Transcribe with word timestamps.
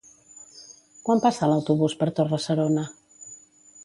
Quan 1.09 1.21
passa 1.25 1.49
l'autobús 1.51 1.95
per 1.99 2.07
Torre-serona? 2.21 2.87